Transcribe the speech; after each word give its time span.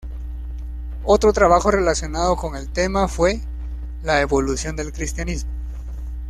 Otro 1.03 1.31
trabajo 1.31 1.69
relacionado 1.69 2.35
con 2.35 2.55
el 2.55 2.69
tema 2.73 3.07
fue 3.07 3.39
"La 4.01 4.19
Evolución 4.21 4.75
del 4.75 4.93
Cristianismo". 4.93 5.51